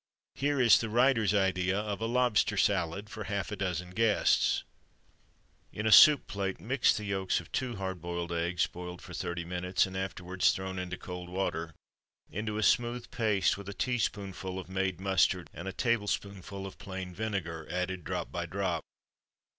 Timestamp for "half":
3.25-3.51